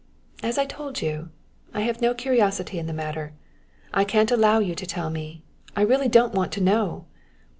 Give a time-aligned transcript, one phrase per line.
[0.41, 1.29] As I told you,
[1.75, 3.33] I have no curiosity in the matter.
[3.93, 5.43] I can't allow you to tell me;
[5.75, 7.05] I really don't want to know!"